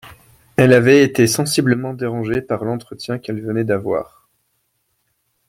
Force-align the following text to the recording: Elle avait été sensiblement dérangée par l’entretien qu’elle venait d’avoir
Elle 0.57 0.73
avait 0.73 1.03
été 1.03 1.27
sensiblement 1.27 1.93
dérangée 1.93 2.41
par 2.41 2.63
l’entretien 2.65 3.19
qu’elle 3.19 3.39
venait 3.39 3.63
d’avoir 3.65 4.27